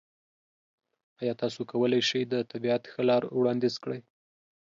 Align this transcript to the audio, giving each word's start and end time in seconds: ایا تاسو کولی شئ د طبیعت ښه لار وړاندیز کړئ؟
ایا 1.21 1.33
تاسو 1.41 1.59
کولی 1.71 2.01
شئ 2.09 2.23
د 2.27 2.35
طبیعت 2.51 2.83
ښه 2.91 3.01
لار 3.09 3.23
وړاندیز 3.37 3.75
کړئ؟ 3.83 3.99